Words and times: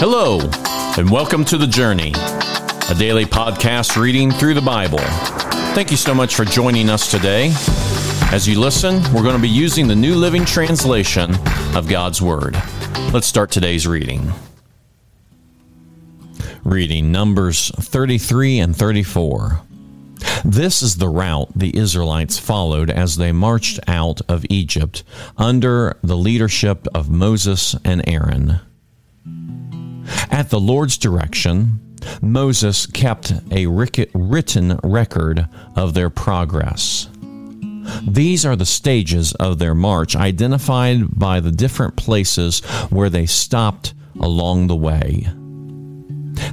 Hello, 0.00 0.38
and 0.96 1.10
welcome 1.10 1.44
to 1.46 1.58
The 1.58 1.66
Journey, 1.66 2.12
a 2.88 2.94
daily 2.96 3.24
podcast 3.24 4.00
reading 4.00 4.30
through 4.30 4.54
the 4.54 4.62
Bible. 4.62 5.00
Thank 5.74 5.90
you 5.90 5.96
so 5.96 6.14
much 6.14 6.36
for 6.36 6.44
joining 6.44 6.88
us 6.88 7.10
today. 7.10 7.48
As 8.30 8.46
you 8.46 8.60
listen, 8.60 9.02
we're 9.12 9.24
going 9.24 9.34
to 9.34 9.42
be 9.42 9.48
using 9.48 9.88
the 9.88 9.96
New 9.96 10.14
Living 10.14 10.44
Translation 10.44 11.34
of 11.74 11.88
God's 11.88 12.22
Word. 12.22 12.54
Let's 13.12 13.26
start 13.26 13.50
today's 13.50 13.88
reading. 13.88 14.32
Reading 16.62 17.10
Numbers 17.10 17.72
33 17.74 18.60
and 18.60 18.76
34. 18.76 19.62
This 20.44 20.80
is 20.80 20.98
the 20.98 21.08
route 21.08 21.50
the 21.56 21.76
Israelites 21.76 22.38
followed 22.38 22.88
as 22.88 23.16
they 23.16 23.32
marched 23.32 23.80
out 23.88 24.20
of 24.28 24.46
Egypt 24.48 25.02
under 25.36 25.98
the 26.04 26.16
leadership 26.16 26.86
of 26.94 27.10
Moses 27.10 27.74
and 27.84 28.08
Aaron. 28.08 28.60
At 30.30 30.50
the 30.50 30.60
Lord's 30.60 30.98
direction, 30.98 31.80
Moses 32.22 32.86
kept 32.86 33.32
a 33.50 33.66
written 33.66 34.78
record 34.82 35.48
of 35.76 35.94
their 35.94 36.10
progress. 36.10 37.08
These 38.02 38.44
are 38.44 38.56
the 38.56 38.66
stages 38.66 39.32
of 39.34 39.58
their 39.58 39.74
march, 39.74 40.14
identified 40.14 41.18
by 41.18 41.40
the 41.40 41.50
different 41.50 41.96
places 41.96 42.60
where 42.90 43.10
they 43.10 43.26
stopped 43.26 43.94
along 44.20 44.66
the 44.66 44.76
way. 44.76 45.26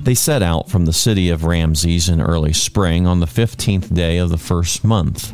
They 0.01 0.15
set 0.15 0.41
out 0.41 0.69
from 0.69 0.85
the 0.85 0.93
city 0.93 1.29
of 1.29 1.43
Ramses 1.43 2.09
in 2.09 2.21
early 2.21 2.53
spring 2.53 3.05
on 3.05 3.19
the 3.19 3.25
15th 3.25 3.93
day 3.93 4.17
of 4.17 4.29
the 4.29 4.37
first 4.37 4.83
month, 4.83 5.31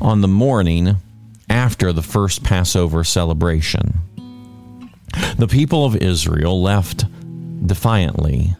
on 0.00 0.20
the 0.20 0.28
morning 0.28 0.96
after 1.48 1.92
the 1.92 2.02
first 2.02 2.44
Passover 2.44 3.04
celebration. 3.04 3.94
The 5.38 5.48
people 5.48 5.84
of 5.84 5.96
Israel 5.96 6.60
left 6.62 7.04
defiantly 7.66 8.54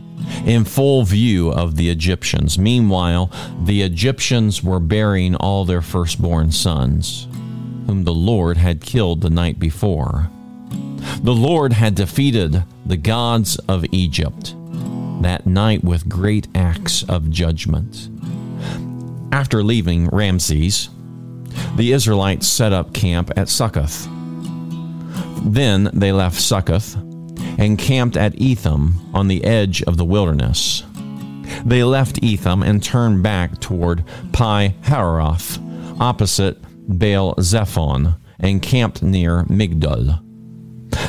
in 0.46 0.64
full 0.64 1.04
view 1.04 1.50
of 1.50 1.76
the 1.76 1.90
Egyptians. 1.90 2.58
Meanwhile, 2.58 3.30
the 3.64 3.82
Egyptians 3.82 4.62
were 4.62 4.80
burying 4.80 5.34
all 5.36 5.64
their 5.64 5.82
firstborn 5.82 6.52
sons, 6.52 7.28
whom 7.86 8.04
the 8.04 8.14
Lord 8.14 8.56
had 8.56 8.80
killed 8.80 9.20
the 9.20 9.30
night 9.30 9.58
before. 9.58 10.30
The 11.22 11.34
Lord 11.34 11.72
had 11.72 11.94
defeated 11.94 12.64
the 12.86 12.96
gods 12.96 13.56
of 13.68 13.84
Egypt 13.92 14.54
that 15.22 15.46
night 15.46 15.84
with 15.84 16.08
great 16.08 16.48
acts 16.54 17.02
of 17.04 17.30
judgment. 17.30 18.08
After 19.32 19.62
leaving 19.62 20.08
Ramses, 20.08 20.90
the 21.76 21.92
Israelites 21.92 22.46
set 22.46 22.72
up 22.72 22.92
camp 22.92 23.30
at 23.36 23.48
Succoth. 23.48 24.08
Then 25.44 25.90
they 25.92 26.12
left 26.12 26.40
Succoth 26.40 26.96
and 27.58 27.78
camped 27.78 28.16
at 28.16 28.40
Etham 28.40 29.10
on 29.14 29.28
the 29.28 29.44
edge 29.44 29.82
of 29.82 29.96
the 29.96 30.04
wilderness. 30.04 30.84
They 31.64 31.84
left 31.84 32.22
Etham 32.22 32.62
and 32.62 32.82
turned 32.82 33.22
back 33.22 33.60
toward 33.60 34.04
Pi 34.32 34.74
Hahiroth, 34.82 35.58
opposite 36.00 36.58
Baal 36.88 37.34
Zephon, 37.40 38.16
and 38.38 38.62
camped 38.62 39.02
near 39.02 39.44
Migdol. 39.44 40.20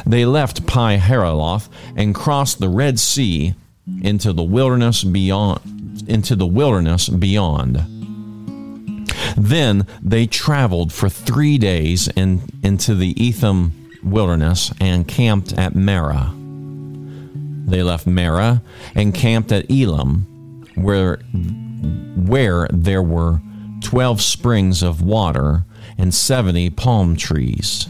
They 0.06 0.26
left 0.26 0.68
Pi 0.68 0.98
Hahiroth 0.98 1.70
and 1.96 2.16
crossed 2.16 2.60
the 2.60 2.70
Red 2.70 3.00
Sea 3.00 3.56
into 4.02 4.34
the 4.34 4.44
wilderness 4.44 5.04
beyond 5.04 5.60
into 6.08 6.36
the 6.36 6.46
wilderness 6.48 7.08
beyond. 7.08 7.78
Then 9.38 9.88
they 10.02 10.28
traveled 10.28 10.92
for 10.92 11.08
three 11.08 11.58
days 11.58 12.08
in, 12.10 12.42
into 12.62 12.96
the 12.96 13.14
Etham 13.22 13.83
wilderness 14.04 14.72
and 14.80 15.08
camped 15.08 15.54
at 15.54 15.76
Marah. 15.76 16.34
They 17.66 17.82
left 17.82 18.06
Marah 18.06 18.62
and 18.94 19.14
camped 19.14 19.52
at 19.52 19.70
Elim, 19.70 20.26
where, 20.76 21.18
where 22.16 22.68
there 22.72 23.02
were 23.02 23.42
12 23.82 24.22
springs 24.22 24.84
of 24.84 25.02
water 25.02 25.66
and 25.98 26.14
70 26.14 26.70
palm 26.72 27.16
trees. 27.16 27.88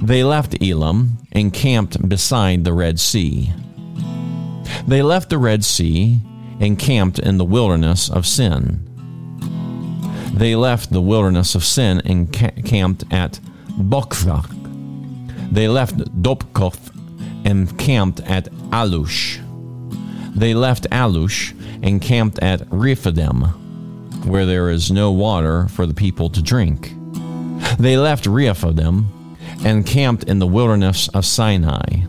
They 0.00 0.24
left 0.24 0.62
Elim 0.62 1.18
and 1.32 1.52
camped 1.52 2.08
beside 2.08 2.64
the 2.64 2.72
Red 2.72 3.00
Sea. 3.00 3.52
They 4.86 5.02
left 5.02 5.30
the 5.30 5.38
Red 5.38 5.64
Sea 5.64 6.20
and 6.60 6.78
camped 6.78 7.18
in 7.18 7.38
the 7.38 7.44
wilderness 7.44 8.10
of 8.10 8.26
Sin. 8.26 8.86
They 10.34 10.54
left 10.54 10.92
the 10.92 11.00
wilderness 11.00 11.54
of 11.54 11.64
Sin 11.64 12.00
and 12.04 12.32
ca- 12.32 12.50
camped 12.64 13.04
at 13.10 13.40
Bokthak. 13.78 14.59
They 15.50 15.68
left 15.68 15.98
Dopkoth 16.22 16.94
and 17.44 17.76
camped 17.78 18.20
at 18.20 18.44
Alush. 18.70 19.38
They 20.36 20.54
left 20.54 20.88
Alush 20.90 21.54
and 21.82 22.00
camped 22.00 22.38
at 22.40 22.62
Rephidim, 22.70 23.42
where 24.24 24.46
there 24.46 24.70
is 24.70 24.90
no 24.90 25.10
water 25.10 25.66
for 25.68 25.86
the 25.86 25.94
people 25.94 26.30
to 26.30 26.42
drink. 26.42 26.94
They 27.78 27.96
left 27.96 28.26
Rephidim 28.26 29.36
and 29.64 29.86
camped 29.86 30.24
in 30.24 30.38
the 30.38 30.46
wilderness 30.46 31.08
of 31.08 31.26
Sinai. 31.26 32.04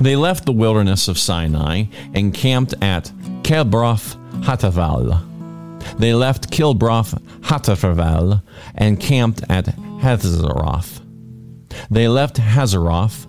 They 0.00 0.16
left 0.16 0.46
the 0.46 0.52
wilderness 0.52 1.08
of 1.08 1.18
Sinai 1.18 1.84
and 2.14 2.34
camped 2.34 2.74
at 2.82 3.12
Kibroth 3.42 4.16
Hattaavah. 4.42 5.98
They 5.98 6.14
left 6.14 6.50
Kibroth 6.50 7.20
Hattaavah 7.42 8.42
and 8.74 8.98
camped 8.98 9.44
at 9.48 9.66
Hazeroth. 9.66 11.03
They 11.90 12.08
left 12.08 12.36
Hazeroth 12.36 13.26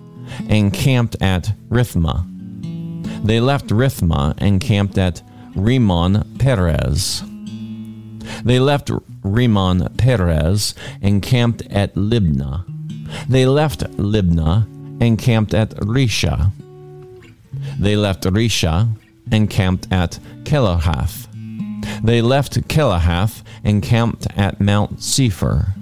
and 0.48 0.72
camped 0.72 1.16
at 1.20 1.52
Rithmah. 1.68 3.24
They 3.24 3.40
left 3.40 3.68
Rithmah 3.68 4.34
and 4.38 4.60
camped 4.60 4.98
at 4.98 5.22
Rimmon 5.54 6.38
Perez. 6.38 7.22
They 8.44 8.58
left 8.58 8.90
Rimmon 9.22 9.96
Perez 9.96 10.74
and 11.00 11.22
camped 11.22 11.62
at 11.70 11.94
Libnah. 11.94 12.64
They 13.28 13.46
left 13.46 13.80
Libnah 13.96 14.66
and 15.00 15.18
camped 15.18 15.54
at 15.54 15.70
Risha. 15.76 16.52
They 17.78 17.96
left 17.96 18.24
Risha 18.24 18.88
and 19.30 19.50
camped 19.50 19.88
at 19.90 20.18
Kelohath. 20.44 21.26
They 22.02 22.20
left 22.20 22.68
Kelohath 22.68 23.42
and 23.64 23.82
camped 23.82 24.26
at 24.36 24.60
Mount 24.60 25.02
Sephir. 25.02 25.75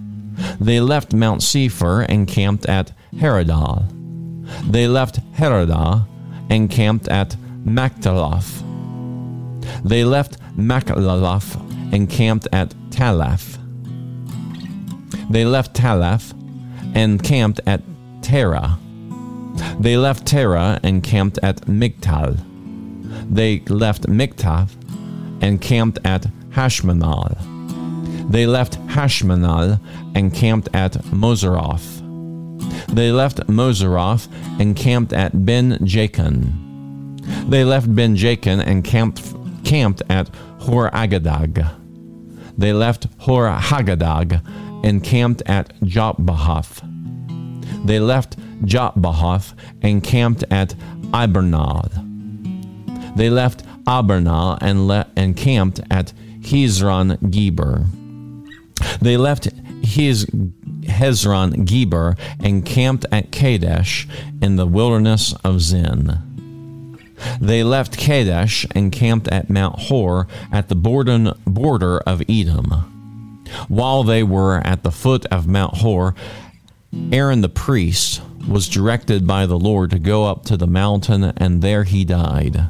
They 0.61 0.81
left 0.81 1.15
Mount 1.15 1.43
Sefer 1.43 2.03
and 2.03 2.27
camped 2.27 2.67
at 2.67 2.93
Haradah. 3.15 3.89
They 4.71 4.87
left 4.89 5.21
Haradah 5.35 6.07
and 6.51 6.71
camped 6.71 7.09
at 7.09 7.37
Makteloth. 7.65 8.63
They 9.85 10.05
left 10.05 10.39
Makteloth 10.57 11.57
and 11.93 12.09
camped 12.09 12.49
at 12.53 12.71
Talath. 12.91 13.59
They 15.31 15.45
left 15.45 15.75
Talath 15.75 16.33
and 16.95 17.23
camped 17.23 17.61
at 17.67 17.83
Terah. 18.23 18.79
They 19.79 19.97
left 19.97 20.27
Terah 20.27 20.81
and 20.83 21.03
camped 21.03 21.39
at 21.43 21.63
Migtal. 21.67 22.37
They 23.31 23.61
left 23.69 24.07
Migtal 24.07 24.69
and 25.41 25.61
camped 25.61 25.99
at 26.05 26.23
Hashmanal. 26.51 27.54
They 28.29 28.47
left 28.47 28.79
Hashmanal 28.89 29.81
and 30.15 30.33
camped 30.35 30.69
at 30.75 30.93
Moseroth. 31.13 32.01
They 32.95 33.13
left 33.13 33.47
Moseroth 33.47 34.29
and 34.61 34.77
camped 34.77 35.13
at 35.13 35.45
Ben 35.45 35.79
Jaakan. 35.79 37.51
They 37.51 37.65
left 37.65 37.95
Ben 37.95 38.17
Jaakan 38.17 38.65
and 38.65 38.85
camped, 38.85 39.23
camped 39.65 40.03
at 40.09 40.29
Hor 40.61 40.91
Agadag. 40.91 41.69
They 42.57 42.73
left 42.73 43.07
Hor 43.19 43.49
Hagadag 43.49 44.41
and 44.85 45.03
camped 45.03 45.43
at 45.47 45.79
Jotbahoth. 45.81 46.83
They 47.87 47.99
left 47.99 48.39
Jotbahoth 48.65 49.55
and 49.83 50.03
camped 50.03 50.45
at 50.51 50.75
Ibernal. 51.13 51.91
They 53.17 53.31
left 53.31 53.65
Abernal 53.87 54.59
and, 54.61 54.89
le- 54.89 55.07
and 55.17 55.37
camped 55.37 55.81
at 55.91 56.13
Hezron 56.41 57.31
Geber. 57.31 57.87
They 59.05 59.19
left 59.19 59.51
his 59.83 60.25
Hezron 60.25 61.67
Geber 61.67 62.17
and 62.41 62.65
camped 62.65 63.05
at 63.13 63.31
Kadesh 63.31 64.09
in 64.41 64.57
the 64.57 64.67
wilderness 64.67 65.35
of 65.45 65.61
Zin. 65.61 66.99
They 67.39 67.63
left 67.63 67.99
Kadesh 67.99 68.67
and 68.75 68.91
camped 68.91 69.29
at 69.29 69.51
Mount 69.51 69.79
Hor 69.79 70.27
at 70.51 70.71
the 70.71 70.75
border 70.75 71.99
of 71.99 72.23
Edom. 72.31 73.45
While 73.69 74.05
they 74.05 74.23
were 74.23 74.63
at 74.65 74.85
the 74.85 74.91
foot 74.91 75.27
of 75.27 75.47
Mount 75.47 75.77
Hor, 75.77 76.15
Aaron 77.13 77.43
the 77.43 77.51
priest 77.51 78.23
was 78.49 78.71
directed 78.71 79.27
by 79.27 79.45
the 79.45 79.59
Lord 79.59 79.91
to 79.91 79.99
go 79.99 80.25
up 80.25 80.47
to 80.47 80.57
the 80.57 80.67
mountain, 80.67 81.25
and 81.37 81.61
there 81.61 81.85
he 81.85 82.07
died. 82.07 82.69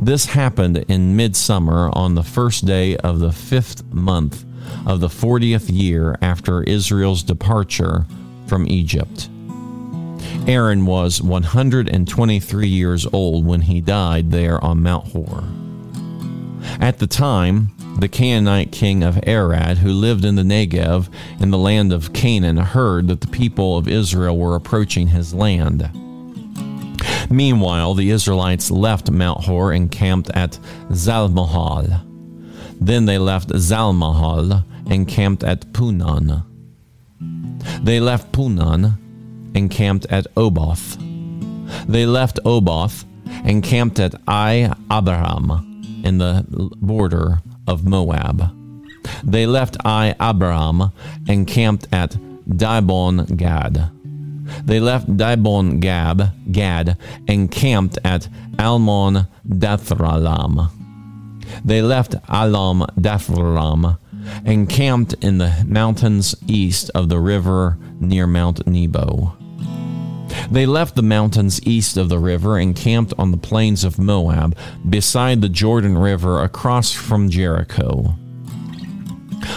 This 0.00 0.24
happened 0.26 0.78
in 0.88 1.14
midsummer 1.14 1.88
on 1.92 2.16
the 2.16 2.24
first 2.24 2.66
day 2.66 2.96
of 2.96 3.20
the 3.20 3.30
fifth 3.30 3.84
month 3.92 4.44
of 4.86 5.00
the 5.00 5.08
fortieth 5.08 5.70
year 5.70 6.16
after 6.20 6.62
Israel's 6.62 7.22
departure 7.22 8.06
from 8.46 8.66
Egypt. 8.66 9.28
Aaron 10.46 10.86
was 10.86 11.22
123 11.22 12.66
years 12.66 13.06
old 13.12 13.46
when 13.46 13.62
he 13.62 13.80
died 13.80 14.30
there 14.30 14.62
on 14.64 14.82
Mount 14.82 15.08
Hor. 15.08 15.44
At 16.80 16.98
the 16.98 17.06
time, 17.06 17.70
the 17.98 18.08
Canaanite 18.08 18.72
king 18.72 19.02
of 19.02 19.20
Arad, 19.26 19.78
who 19.78 19.92
lived 19.92 20.24
in 20.24 20.34
the 20.34 20.42
Negev 20.42 21.08
in 21.40 21.50
the 21.50 21.58
land 21.58 21.92
of 21.92 22.12
Canaan, 22.12 22.56
heard 22.56 23.08
that 23.08 23.20
the 23.20 23.26
people 23.28 23.76
of 23.76 23.86
Israel 23.86 24.36
were 24.36 24.56
approaching 24.56 25.08
his 25.08 25.34
land. 25.34 25.90
Meanwhile, 27.30 27.94
the 27.94 28.10
Israelites 28.10 28.70
left 28.70 29.10
Mount 29.10 29.44
Hor 29.44 29.72
and 29.72 29.90
camped 29.90 30.30
at 30.30 30.58
Zalmahal. 30.90 32.11
Then 32.84 33.04
they 33.06 33.16
left 33.18 33.50
Zalmahal 33.50 34.64
and 34.90 35.06
camped 35.06 35.44
at 35.44 35.72
Punon. 35.72 36.42
They 37.80 38.00
left 38.00 38.32
Punon 38.32 39.52
and 39.54 39.70
camped 39.70 40.06
at 40.06 40.26
Oboth. 40.36 40.98
They 41.86 42.06
left 42.06 42.40
Oboth 42.44 43.04
and 43.44 43.62
camped 43.62 44.00
at 44.00 44.12
Iye 44.26 44.76
Abarim 44.90 46.04
in 46.04 46.18
the 46.18 46.44
border 46.80 47.38
of 47.68 47.86
Moab. 47.86 48.50
They 49.22 49.46
left 49.46 49.78
Iye 49.84 50.16
Abarim 50.16 50.92
and 51.28 51.46
camped 51.46 51.86
at 51.92 52.16
Dibon 52.48 53.36
Gad. 53.36 53.90
They 54.64 54.80
left 54.80 55.06
Dibon 55.16 55.78
Gab, 55.78 56.30
Gad 56.50 56.96
and 57.28 57.48
camped 57.48 57.98
at 58.04 58.28
Almon 58.58 59.28
Dathralam. 59.48 60.81
They 61.64 61.82
left 61.82 62.14
Alam 62.28 62.86
Dathralam 62.98 63.98
and 64.44 64.68
camped 64.68 65.14
in 65.14 65.38
the 65.38 65.64
mountains 65.66 66.34
east 66.46 66.90
of 66.94 67.08
the 67.08 67.18
river 67.18 67.78
near 68.00 68.26
Mount 68.26 68.66
Nebo. 68.66 69.36
They 70.50 70.66
left 70.66 70.96
the 70.96 71.02
mountains 71.02 71.60
east 71.64 71.96
of 71.96 72.08
the 72.08 72.18
river 72.18 72.58
and 72.58 72.74
camped 72.74 73.14
on 73.18 73.30
the 73.30 73.36
plains 73.36 73.84
of 73.84 73.98
Moab, 73.98 74.56
beside 74.88 75.40
the 75.40 75.48
Jordan 75.48 75.96
River 75.96 76.42
across 76.42 76.92
from 76.92 77.30
Jericho. 77.30 78.16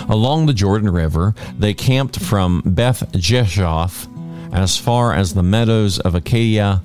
Along 0.09 0.45
the 0.45 0.53
Jordan 0.53 0.89
River, 0.89 1.33
they 1.57 1.73
camped 1.73 2.19
from 2.19 2.61
Beth 2.65 3.11
Jeshoth 3.13 4.07
as 4.53 4.77
far 4.77 5.13
as 5.13 5.33
the 5.33 5.43
meadows 5.43 5.99
of 5.99 6.15
Acacia 6.15 6.81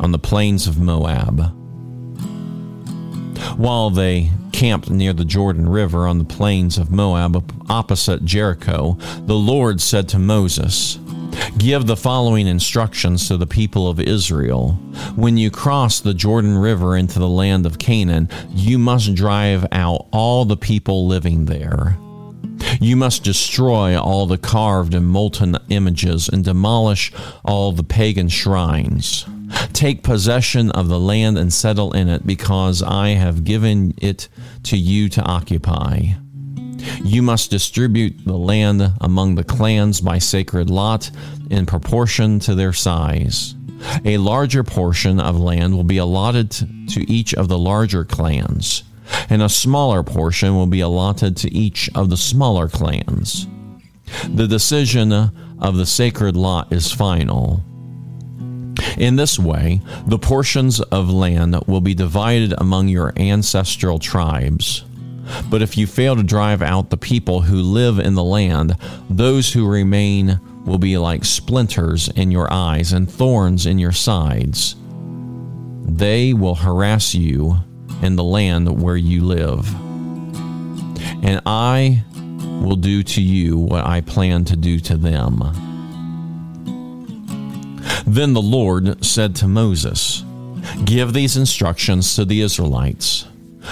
on 0.00 0.12
the 0.12 0.18
plains 0.18 0.66
of 0.66 0.78
Moab. 0.78 1.52
While 3.56 3.90
they 3.90 4.30
camped 4.54 4.88
near 4.88 5.12
the 5.12 5.24
Jordan 5.24 5.68
River 5.68 6.06
on 6.06 6.18
the 6.18 6.24
plains 6.24 6.78
of 6.78 6.88
Moab 6.88 7.52
opposite 7.68 8.24
Jericho, 8.24 8.96
the 9.22 9.34
Lord 9.34 9.80
said 9.80 10.08
to 10.10 10.18
Moses, 10.20 11.00
Give 11.58 11.84
the 11.84 11.96
following 11.96 12.46
instructions 12.46 13.26
to 13.26 13.36
the 13.36 13.48
people 13.48 13.88
of 13.88 13.98
Israel. 13.98 14.74
When 15.16 15.36
you 15.36 15.50
cross 15.50 15.98
the 15.98 16.14
Jordan 16.14 16.56
River 16.56 16.96
into 16.96 17.18
the 17.18 17.28
land 17.28 17.66
of 17.66 17.80
Canaan, 17.80 18.28
you 18.50 18.78
must 18.78 19.16
drive 19.16 19.66
out 19.72 20.06
all 20.12 20.44
the 20.44 20.56
people 20.56 21.08
living 21.08 21.46
there. 21.46 21.98
You 22.80 22.94
must 22.94 23.24
destroy 23.24 23.98
all 23.98 24.26
the 24.26 24.38
carved 24.38 24.94
and 24.94 25.06
molten 25.06 25.58
images 25.68 26.28
and 26.28 26.44
demolish 26.44 27.12
all 27.44 27.72
the 27.72 27.82
pagan 27.82 28.28
shrines. 28.28 29.26
Take 29.72 30.02
possession 30.02 30.70
of 30.70 30.88
the 30.88 31.00
land 31.00 31.38
and 31.38 31.52
settle 31.52 31.92
in 31.92 32.08
it, 32.08 32.26
because 32.26 32.82
I 32.82 33.10
have 33.10 33.44
given 33.44 33.94
it 33.98 34.28
to 34.64 34.76
you 34.76 35.08
to 35.10 35.22
occupy. 35.22 36.14
You 37.02 37.22
must 37.22 37.50
distribute 37.50 38.24
the 38.24 38.36
land 38.36 38.92
among 39.00 39.34
the 39.34 39.44
clans 39.44 40.00
by 40.00 40.18
sacred 40.18 40.70
lot 40.70 41.10
in 41.50 41.66
proportion 41.66 42.38
to 42.40 42.54
their 42.54 42.72
size. 42.72 43.54
A 44.04 44.18
larger 44.18 44.64
portion 44.64 45.20
of 45.20 45.38
land 45.38 45.74
will 45.74 45.84
be 45.84 45.98
allotted 45.98 46.50
to 46.50 47.10
each 47.10 47.34
of 47.34 47.48
the 47.48 47.58
larger 47.58 48.04
clans, 48.04 48.82
and 49.28 49.42
a 49.42 49.48
smaller 49.48 50.02
portion 50.02 50.54
will 50.54 50.66
be 50.66 50.80
allotted 50.80 51.36
to 51.38 51.52
each 51.52 51.90
of 51.94 52.10
the 52.10 52.16
smaller 52.16 52.68
clans. 52.68 53.46
The 54.28 54.46
decision 54.46 55.12
of 55.12 55.76
the 55.76 55.86
sacred 55.86 56.36
lot 56.36 56.72
is 56.72 56.92
final. 56.92 57.62
In 58.96 59.16
this 59.16 59.38
way, 59.38 59.80
the 60.06 60.18
portions 60.18 60.80
of 60.80 61.10
land 61.10 61.56
will 61.66 61.80
be 61.80 61.94
divided 61.94 62.54
among 62.58 62.88
your 62.88 63.12
ancestral 63.16 63.98
tribes. 63.98 64.84
But 65.48 65.62
if 65.62 65.76
you 65.76 65.86
fail 65.86 66.16
to 66.16 66.22
drive 66.22 66.62
out 66.62 66.90
the 66.90 66.96
people 66.96 67.40
who 67.40 67.62
live 67.62 67.98
in 67.98 68.14
the 68.14 68.24
land, 68.24 68.76
those 69.08 69.52
who 69.52 69.66
remain 69.66 70.38
will 70.64 70.78
be 70.78 70.98
like 70.98 71.24
splinters 71.24 72.08
in 72.08 72.30
your 72.30 72.52
eyes 72.52 72.92
and 72.92 73.10
thorns 73.10 73.66
in 73.66 73.78
your 73.78 73.92
sides. 73.92 74.76
They 75.86 76.32
will 76.32 76.54
harass 76.54 77.14
you 77.14 77.56
in 78.02 78.16
the 78.16 78.24
land 78.24 78.82
where 78.82 78.96
you 78.96 79.24
live. 79.24 79.68
And 81.22 81.40
I 81.46 82.04
will 82.60 82.76
do 82.76 83.02
to 83.02 83.22
you 83.22 83.58
what 83.58 83.86
I 83.86 84.00
plan 84.00 84.44
to 84.46 84.56
do 84.56 84.78
to 84.80 84.96
them. 84.96 85.63
Then 88.06 88.32
the 88.32 88.42
Lord 88.42 89.04
said 89.04 89.34
to 89.36 89.48
Moses, 89.48 90.24
Give 90.84 91.12
these 91.12 91.36
instructions 91.36 92.14
to 92.16 92.24
the 92.24 92.40
Israelites. 92.40 93.26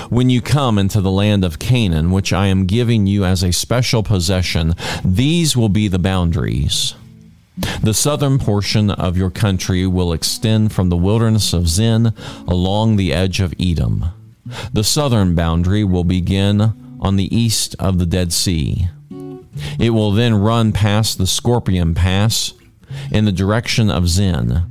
When 0.08 0.30
you 0.30 0.40
come 0.40 0.78
into 0.78 1.00
the 1.00 1.10
land 1.10 1.44
of 1.44 1.58
Canaan, 1.58 2.10
which 2.10 2.32
I 2.32 2.46
am 2.46 2.66
giving 2.66 3.06
you 3.06 3.24
as 3.24 3.42
a 3.42 3.52
special 3.52 4.02
possession, 4.02 4.74
these 5.04 5.56
will 5.56 5.68
be 5.68 5.88
the 5.88 5.98
boundaries. 5.98 6.94
The 7.82 7.92
southern 7.92 8.38
portion 8.38 8.90
of 8.90 9.18
your 9.18 9.30
country 9.30 9.86
will 9.86 10.14
extend 10.14 10.72
from 10.72 10.88
the 10.88 10.96
wilderness 10.96 11.52
of 11.52 11.68
Zin 11.68 12.14
along 12.48 12.96
the 12.96 13.12
edge 13.12 13.40
of 13.40 13.54
Edom. 13.60 14.06
The 14.72 14.84
southern 14.84 15.34
boundary 15.34 15.84
will 15.84 16.04
begin 16.04 16.72
on 17.00 17.16
the 17.16 17.34
east 17.36 17.76
of 17.78 17.98
the 17.98 18.06
Dead 18.06 18.32
Sea. 18.32 18.88
It 19.78 19.90
will 19.90 20.12
then 20.12 20.34
run 20.34 20.72
past 20.72 21.18
the 21.18 21.26
Scorpion 21.26 21.94
Pass 21.94 22.54
in 23.10 23.24
the 23.24 23.32
direction 23.32 23.90
of 23.90 24.08
Zin. 24.08 24.62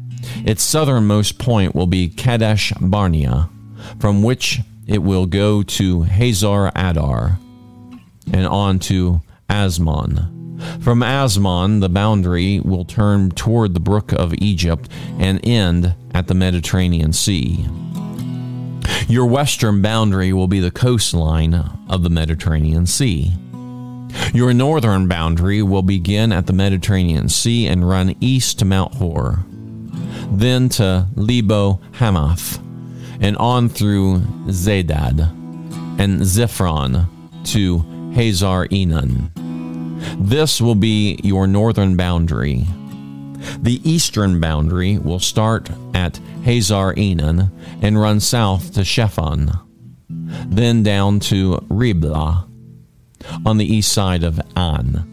Its 0.45 0.63
southernmost 0.63 1.37
point 1.37 1.75
will 1.75 1.87
be 1.87 2.09
Kadesh 2.09 2.71
Barnea, 2.79 3.49
from 3.99 4.23
which 4.23 4.59
it 4.87 4.99
will 4.99 5.25
go 5.25 5.63
to 5.63 6.03
Hazar 6.03 6.71
Adar 6.75 7.39
and 8.31 8.45
on 8.47 8.79
to 8.79 9.21
Azmon. 9.49 10.39
From 10.81 11.01
Azmon, 11.01 11.81
the 11.81 11.89
boundary 11.89 12.59
will 12.59 12.85
turn 12.85 13.31
toward 13.31 13.73
the 13.73 13.79
brook 13.79 14.11
of 14.11 14.33
Egypt 14.35 14.89
and 15.17 15.39
end 15.45 15.95
at 16.13 16.27
the 16.27 16.35
Mediterranean 16.35 17.13
Sea. 17.13 17.65
Your 19.07 19.25
western 19.25 19.81
boundary 19.81 20.31
will 20.33 20.47
be 20.47 20.59
the 20.59 20.71
coastline 20.71 21.53
of 21.89 22.03
the 22.03 22.09
Mediterranean 22.09 22.85
Sea. 22.85 23.33
Your 24.33 24.53
northern 24.53 25.07
boundary 25.07 25.61
will 25.61 25.81
begin 25.81 26.31
at 26.31 26.47
the 26.47 26.53
Mediterranean 26.53 27.29
Sea 27.29 27.67
and 27.67 27.87
run 27.87 28.15
east 28.19 28.59
to 28.59 28.65
Mount 28.65 28.95
Hor, 28.95 29.45
then 30.31 30.69
to 30.69 31.07
Lebo 31.15 31.81
Hamath, 31.93 32.59
and 33.19 33.35
on 33.37 33.69
through 33.69 34.19
Zedad 34.47 35.19
and 35.99 36.21
Ziphron 36.21 37.07
to 37.45 37.79
Hazar 38.13 38.67
Enan. 38.67 39.31
This 40.17 40.61
will 40.61 40.75
be 40.75 41.19
your 41.23 41.45
northern 41.47 41.95
boundary. 41.97 42.65
The 43.59 43.81
eastern 43.83 44.39
boundary 44.39 44.97
will 44.97 45.19
start 45.19 45.69
at 45.93 46.19
Hazar 46.45 46.93
Enan 46.95 47.51
and 47.81 47.99
run 47.99 48.19
south 48.19 48.73
to 48.73 48.81
Shephon, 48.81 49.51
then 50.47 50.83
down 50.83 51.19
to 51.21 51.63
Riblah 51.69 52.47
on 53.45 53.57
the 53.57 53.65
east 53.65 53.91
side 53.91 54.23
of 54.23 54.39
An. 54.55 55.07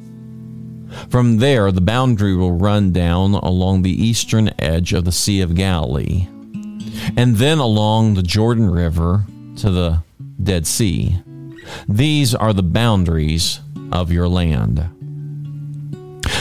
From 1.11 1.38
there, 1.38 1.71
the 1.71 1.81
boundary 1.81 2.35
will 2.35 2.53
run 2.53 2.93
down 2.93 3.35
along 3.35 3.83
the 3.83 4.05
eastern 4.05 4.50
edge 4.59 4.93
of 4.93 5.05
the 5.05 5.12
Sea 5.12 5.41
of 5.41 5.55
Galilee 5.55 6.29
and 7.17 7.37
then 7.37 7.59
along 7.59 8.15
the 8.15 8.23
Jordan 8.23 8.71
River 8.71 9.25
to 9.57 9.71
the 9.71 10.03
Dead 10.43 10.67
Sea. 10.67 11.17
These 11.88 12.35
are 12.35 12.53
the 12.53 12.62
boundaries 12.62 13.61
of 13.93 14.11
your 14.11 14.29
land. 14.29 14.88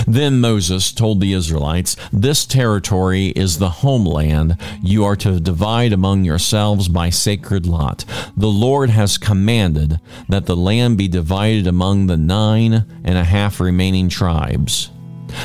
Then 0.08 0.40
Moses 0.40 0.94
told 0.94 1.20
the 1.20 1.34
Israelites, 1.34 1.98
This 2.14 2.46
territory 2.46 3.28
is 3.28 3.58
the 3.58 3.70
homeland 3.70 4.58
you 4.82 5.04
are 5.04 5.18
to 5.18 5.42
divide 5.42 5.92
among 5.92 6.24
yourselves 6.24 6.88
by 6.88 7.10
sacred 7.10 7.66
lot. 7.66 8.06
The 8.38 8.48
Lord 8.48 8.90
has 8.90 9.18
commanded 9.18 10.00
that 10.30 10.46
the 10.46 10.56
land 10.56 10.98
be 10.98 11.10
divided 11.10 11.68
among 11.68 12.08
the 12.08 12.16
nine 12.16 12.86
and 13.04 13.18
a 13.18 13.26
half 13.26 13.60
remaining 13.60 14.08
tribes. 14.08 14.90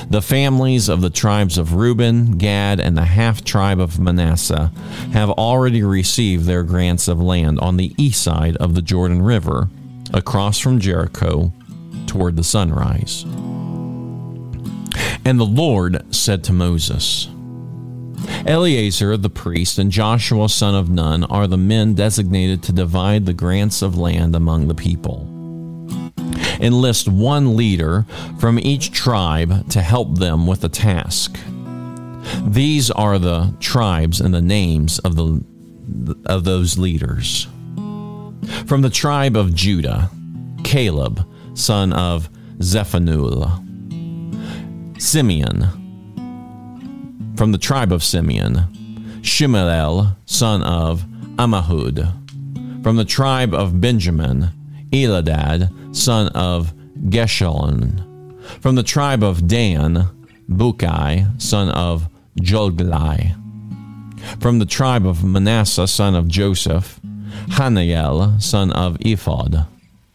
The 0.08 0.22
families 0.22 0.88
of 0.88 1.00
the 1.00 1.10
tribes 1.10 1.58
of 1.58 1.74
Reuben, 1.74 2.38
Gad, 2.38 2.78
and 2.78 2.96
the 2.96 3.04
half 3.04 3.42
tribe 3.42 3.80
of 3.80 3.98
Manasseh 3.98 4.70
have 5.12 5.30
already 5.30 5.82
received 5.82 6.44
their 6.44 6.62
grants 6.62 7.08
of 7.08 7.20
land 7.20 7.58
on 7.58 7.78
the 7.78 7.92
east 7.98 8.22
side 8.22 8.56
of 8.58 8.76
the 8.76 8.82
Jordan 8.82 9.22
River, 9.22 9.68
across 10.14 10.60
from 10.60 10.78
Jericho 10.78 11.52
toward 12.06 12.36
the 12.36 12.44
sunrise. 12.44 13.24
And 15.24 15.38
the 15.38 15.44
Lord 15.44 16.14
said 16.14 16.42
to 16.44 16.52
Moses, 16.52 17.28
Eleazar 18.46 19.16
the 19.16 19.30
priest 19.30 19.78
and 19.78 19.90
Joshua 19.90 20.48
son 20.48 20.74
of 20.74 20.90
Nun 20.90 21.24
are 21.24 21.46
the 21.46 21.56
men 21.56 21.94
designated 21.94 22.62
to 22.64 22.72
divide 22.72 23.26
the 23.26 23.32
grants 23.32 23.82
of 23.82 23.96
land 23.96 24.34
among 24.34 24.68
the 24.68 24.74
people. 24.74 25.28
Enlist 26.60 27.08
one 27.08 27.56
leader 27.56 28.06
from 28.38 28.58
each 28.58 28.92
tribe 28.92 29.68
to 29.70 29.80
help 29.80 30.18
them 30.18 30.46
with 30.46 30.60
the 30.60 30.68
task. 30.68 31.38
These 32.44 32.90
are 32.90 33.18
the 33.18 33.54
tribes 33.60 34.20
and 34.20 34.32
the 34.32 34.42
names 34.42 34.98
of 35.00 35.16
the 35.16 35.44
of 36.26 36.44
those 36.44 36.78
leaders. 36.78 37.48
From 38.66 38.82
the 38.82 38.90
tribe 38.90 39.36
of 39.36 39.54
Judah, 39.54 40.10
Caleb, 40.64 41.26
son 41.54 41.92
of 41.92 42.30
Zephanul. 42.58 43.71
Simeon, 45.02 45.64
from 47.36 47.50
the 47.50 47.58
tribe 47.58 47.90
of 47.90 48.04
Simeon, 48.04 49.20
Shemuel, 49.20 50.16
son 50.26 50.62
of 50.62 51.02
Ammihud. 51.36 52.82
From 52.84 52.96
the 52.96 53.04
tribe 53.04 53.52
of 53.52 53.80
Benjamin, 53.80 54.50
Eladad, 54.92 55.94
son 55.94 56.28
of 56.28 56.72
Geshalon. 57.08 58.40
From 58.60 58.76
the 58.76 58.84
tribe 58.84 59.24
of 59.24 59.48
Dan, 59.48 60.08
Bukai, 60.48 61.42
son 61.42 61.68
of 61.70 62.08
Joglai. 62.40 63.34
From 64.40 64.60
the 64.60 64.66
tribe 64.66 65.04
of 65.04 65.24
Manasseh, 65.24 65.88
son 65.88 66.14
of 66.14 66.28
Joseph, 66.28 67.00
Hanael, 67.48 68.40
son 68.40 68.70
of 68.70 68.96
Ephod. 69.00 69.66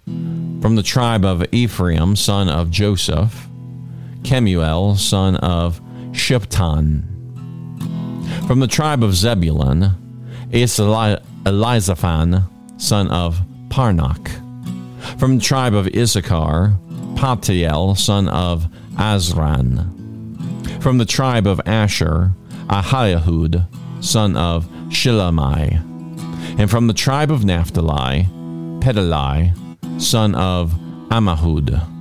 From 0.06 0.76
the 0.76 0.84
tribe 0.84 1.26
of 1.26 1.46
Ephraim, 1.54 2.16
son 2.16 2.48
of 2.48 2.72
Joseph, 2.72 3.48
Kemuel, 4.28 4.98
son 4.98 5.38
of 5.38 5.80
Shiphtan. 6.12 7.06
From 8.46 8.60
the 8.60 8.68
tribe 8.68 9.02
of 9.02 9.16
Zebulun, 9.16 9.96
Elizaphan, 10.52 12.44
son 12.76 13.08
of 13.08 13.40
Parnach. 13.70 14.28
From 15.18 15.38
the 15.38 15.42
tribe 15.42 15.74
of 15.74 15.88
Issachar, 15.96 16.78
Patiel, 17.16 17.96
son 17.96 18.28
of 18.28 18.68
Azran. 18.96 19.94
From 20.84 20.98
the 20.98 21.06
tribe 21.06 21.48
of 21.48 21.62
Asher, 21.66 22.34
Ahihud, 22.68 23.66
son 24.04 24.36
of 24.36 24.66
Shilamai. 24.90 25.80
And 26.60 26.70
from 26.70 26.88
the 26.88 26.94
tribe 26.94 27.32
of 27.32 27.46
Naphtali, 27.46 28.28
Pedalai, 28.82 29.54
son 30.02 30.36
of 30.36 30.74
Ammihud. 31.12 31.97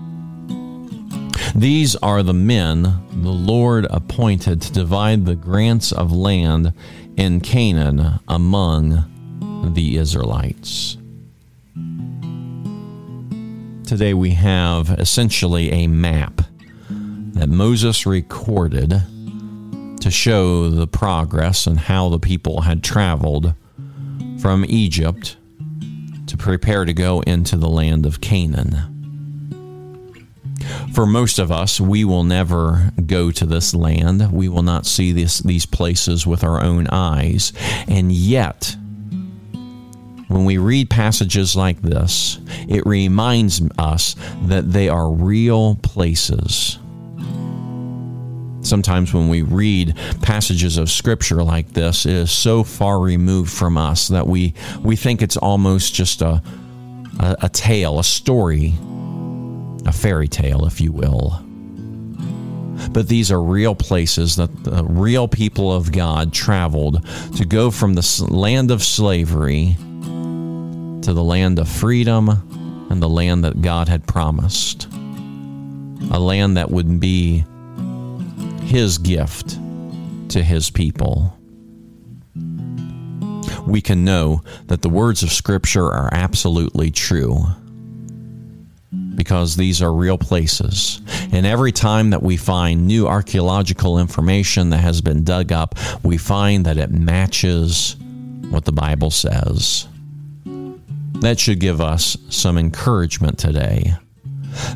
These 1.56 1.96
are 1.96 2.22
the 2.22 2.34
men 2.34 2.82
the 2.82 3.30
Lord 3.30 3.86
appointed 3.88 4.60
to 4.60 4.72
divide 4.72 5.24
the 5.24 5.34
grants 5.34 5.90
of 5.90 6.12
land 6.12 6.74
in 7.16 7.40
Canaan 7.40 8.20
among 8.28 9.72
the 9.72 9.96
Israelites. 9.96 10.98
Today 13.86 14.12
we 14.12 14.32
have 14.32 14.90
essentially 15.00 15.72
a 15.72 15.86
map 15.86 16.42
that 16.90 17.48
Moses 17.48 18.04
recorded 18.04 18.90
to 20.00 20.10
show 20.10 20.68
the 20.68 20.86
progress 20.86 21.66
and 21.66 21.80
how 21.80 22.10
the 22.10 22.18
people 22.18 22.60
had 22.60 22.84
traveled 22.84 23.54
from 24.40 24.66
Egypt 24.68 25.38
to 26.26 26.36
prepare 26.36 26.84
to 26.84 26.92
go 26.92 27.22
into 27.22 27.56
the 27.56 27.70
land 27.70 28.04
of 28.04 28.20
Canaan 28.20 28.95
for 30.96 31.04
most 31.04 31.38
of 31.38 31.52
us, 31.52 31.78
we 31.78 32.06
will 32.06 32.24
never 32.24 32.90
go 33.04 33.30
to 33.30 33.44
this 33.44 33.74
land. 33.74 34.32
We 34.32 34.48
will 34.48 34.62
not 34.62 34.86
see 34.86 35.12
this, 35.12 35.40
these 35.40 35.66
places 35.66 36.26
with 36.26 36.42
our 36.42 36.62
own 36.62 36.86
eyes. 36.86 37.52
And 37.86 38.10
yet, 38.10 38.74
when 40.28 40.46
we 40.46 40.56
read 40.56 40.88
passages 40.88 41.54
like 41.54 41.82
this, 41.82 42.38
it 42.66 42.86
reminds 42.86 43.60
us 43.76 44.16
that 44.44 44.72
they 44.72 44.88
are 44.88 45.10
real 45.10 45.74
places. 45.82 46.78
Sometimes 48.62 49.12
when 49.12 49.28
we 49.28 49.42
read 49.42 49.98
passages 50.22 50.78
of 50.78 50.88
scripture 50.88 51.44
like 51.44 51.74
this, 51.74 52.06
it 52.06 52.14
is 52.14 52.30
so 52.30 52.64
far 52.64 53.00
removed 53.00 53.52
from 53.52 53.76
us 53.76 54.08
that 54.08 54.26
we, 54.26 54.54
we 54.80 54.96
think 54.96 55.20
it's 55.20 55.36
almost 55.36 55.92
just 55.92 56.22
a, 56.22 56.42
a, 57.20 57.36
a 57.42 57.48
tale, 57.50 57.98
a 57.98 58.04
story 58.04 58.72
a 59.86 59.92
fairy 59.92 60.28
tale, 60.28 60.66
if 60.66 60.80
you 60.80 60.92
will. 60.92 61.40
But 62.90 63.08
these 63.08 63.32
are 63.32 63.42
real 63.42 63.74
places 63.74 64.36
that 64.36 64.64
the 64.64 64.84
real 64.84 65.28
people 65.28 65.72
of 65.72 65.92
God 65.92 66.32
traveled 66.32 67.06
to 67.36 67.44
go 67.44 67.70
from 67.70 67.94
the 67.94 68.26
land 68.28 68.70
of 68.70 68.82
slavery 68.82 69.76
to 69.78 71.12
the 71.12 71.22
land 71.22 71.58
of 71.58 71.68
freedom 71.68 72.28
and 72.90 73.02
the 73.02 73.08
land 73.08 73.44
that 73.44 73.62
God 73.62 73.88
had 73.88 74.06
promised. 74.06 74.88
A 76.10 76.18
land 76.18 76.56
that 76.56 76.70
would 76.70 77.00
be 77.00 77.44
His 78.62 78.98
gift 78.98 79.58
to 80.30 80.42
His 80.42 80.70
people. 80.70 81.32
We 83.66 83.80
can 83.80 84.04
know 84.04 84.42
that 84.66 84.82
the 84.82 84.88
words 84.88 85.22
of 85.22 85.32
Scripture 85.32 85.86
are 85.86 86.08
absolutely 86.12 86.90
true 86.90 87.46
because 89.16 89.56
these 89.56 89.82
are 89.82 89.92
real 89.92 90.18
places. 90.18 91.00
And 91.32 91.46
every 91.46 91.72
time 91.72 92.10
that 92.10 92.22
we 92.22 92.36
find 92.36 92.86
new 92.86 93.08
archaeological 93.08 93.98
information 93.98 94.70
that 94.70 94.78
has 94.78 95.00
been 95.00 95.24
dug 95.24 95.52
up, 95.52 95.74
we 96.04 96.18
find 96.18 96.66
that 96.66 96.76
it 96.76 96.90
matches 96.90 97.96
what 98.50 98.64
the 98.64 98.72
Bible 98.72 99.10
says. 99.10 99.88
That 101.20 101.40
should 101.40 101.60
give 101.60 101.80
us 101.80 102.16
some 102.28 102.58
encouragement 102.58 103.38
today. 103.38 103.94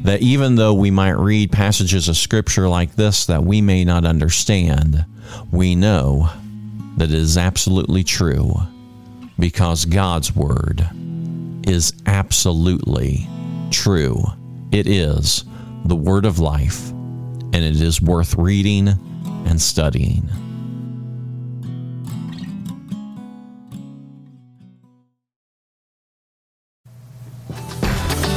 That 0.03 0.21
even 0.23 0.57
though 0.57 0.75
we 0.75 0.91
might 0.91 1.11
read 1.11 1.53
passages 1.53 2.09
of 2.09 2.17
Scripture 2.17 2.69
like 2.69 2.97
this 2.97 3.27
that 3.27 3.45
we 3.45 3.61
may 3.61 3.85
not 3.85 4.05
understand, 4.05 5.05
we 5.53 5.75
know 5.75 6.31
that 6.97 7.11
it 7.11 7.15
is 7.15 7.39
absolutely 7.39 8.05
true 8.05 8.53
because 9.39 9.85
God's 9.85 10.35
Word 10.35 10.87
is 11.67 11.93
absolutely 12.07 13.27
true. 13.71 14.23
It 14.73 14.87
is 14.87 15.45
the 15.85 15.97
Word 15.97 16.25
of 16.25 16.39
life, 16.39 16.91
and 16.91 17.57
it 17.57 17.81
is 17.81 18.01
worth 18.01 18.35
reading 18.37 18.89
and 19.47 19.61
studying. 19.61 20.29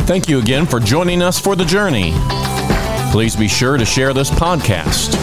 Thank 0.05 0.27
you 0.27 0.39
again 0.39 0.65
for 0.65 0.79
joining 0.79 1.21
us 1.21 1.39
for 1.39 1.55
the 1.55 1.63
journey. 1.63 2.13
Please 3.11 3.35
be 3.35 3.47
sure 3.47 3.77
to 3.77 3.85
share 3.85 4.13
this 4.13 4.29
podcast. 4.29 5.17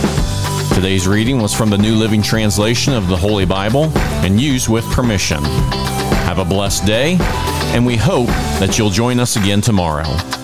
Today's 0.74 1.06
reading 1.06 1.42
was 1.42 1.52
from 1.52 1.68
the 1.68 1.76
New 1.76 1.96
Living 1.96 2.22
Translation 2.22 2.94
of 2.94 3.08
the 3.08 3.16
Holy 3.16 3.44
Bible 3.44 3.92
and 4.24 4.40
used 4.40 4.68
with 4.68 4.84
permission. 4.92 5.42
Have 6.30 6.38
a 6.38 6.44
blessed 6.44 6.86
day, 6.86 7.16
and 7.74 7.84
we 7.84 7.96
hope 7.96 8.28
that 8.60 8.78
you'll 8.78 8.90
join 8.90 9.18
us 9.18 9.34
again 9.34 9.60
tomorrow. 9.60 10.39